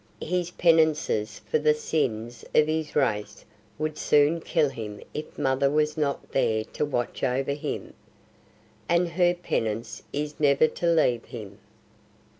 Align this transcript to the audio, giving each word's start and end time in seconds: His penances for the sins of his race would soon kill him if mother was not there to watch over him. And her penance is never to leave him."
His 0.23 0.49
penances 0.49 1.41
for 1.45 1.59
the 1.59 1.75
sins 1.75 2.43
of 2.55 2.65
his 2.65 2.95
race 2.95 3.45
would 3.77 3.99
soon 3.99 4.39
kill 4.41 4.69
him 4.69 4.99
if 5.13 5.37
mother 5.37 5.69
was 5.69 5.95
not 5.95 6.31
there 6.31 6.63
to 6.73 6.83
watch 6.83 7.23
over 7.23 7.53
him. 7.53 7.93
And 8.89 9.09
her 9.09 9.35
penance 9.35 10.01
is 10.11 10.39
never 10.39 10.67
to 10.69 10.87
leave 10.87 11.25
him." 11.25 11.59